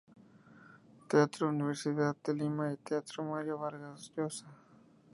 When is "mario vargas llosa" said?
3.23-4.47